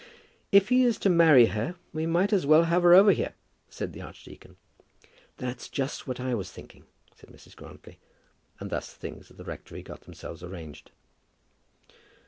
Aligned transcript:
"If 0.51 0.69
he 0.69 0.83
is 0.83 0.97
to 0.97 1.11
marry 1.11 1.45
her, 1.53 1.75
we 1.93 2.07
might 2.07 2.33
as 2.33 2.47
well 2.47 2.63
have 2.63 2.81
her 2.81 2.95
over 2.95 3.11
here," 3.11 3.35
said 3.69 3.93
the 3.93 4.01
archdeacon. 4.01 4.55
"That's 5.37 5.69
just 5.69 6.07
what 6.07 6.19
I 6.19 6.33
was 6.33 6.51
thinking," 6.51 6.85
said 7.15 7.29
Mrs. 7.29 7.55
Grantly. 7.55 7.99
And 8.59 8.71
thus 8.71 8.95
things 8.95 9.29
at 9.29 9.37
the 9.37 9.43
rectory 9.45 9.83
got 9.83 10.01
themselves 10.01 10.41
arranged. 10.43 10.89